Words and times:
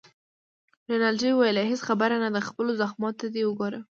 رینالډي 0.89 1.29
وویل: 1.33 1.57
هیڅ 1.71 1.81
خبره 1.87 2.15
نه 2.23 2.29
ده، 2.33 2.41
خپلو 2.49 2.71
زخمو 2.81 3.09
ته 3.19 3.25
دې 3.33 3.41
وګوره. 3.45 3.79